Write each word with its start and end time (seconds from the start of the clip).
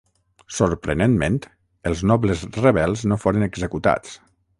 Sorprenentment, 0.59 1.35
els 1.91 2.01
nobles 2.13 2.41
rebels 2.63 3.05
no 3.13 3.19
foren 3.25 3.47
executats. 3.49 4.17